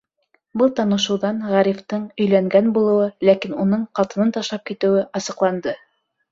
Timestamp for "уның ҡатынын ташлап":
3.67-4.67